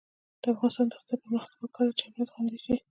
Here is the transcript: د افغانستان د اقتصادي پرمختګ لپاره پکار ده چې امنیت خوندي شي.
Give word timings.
د 0.41 0.43
افغانستان 0.53 0.85
د 0.87 0.93
اقتصادي 0.95 1.21
پرمختګ 1.23 1.55
لپاره 1.55 1.71
پکار 1.71 1.85
ده 1.87 1.93
چې 1.97 2.03
امنیت 2.07 2.29
خوندي 2.33 2.57
شي. 2.63 2.73